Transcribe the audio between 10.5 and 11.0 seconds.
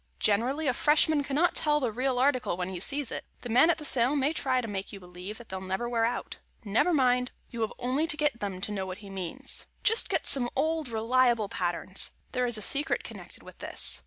old,